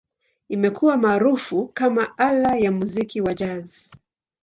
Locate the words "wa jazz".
3.21-3.91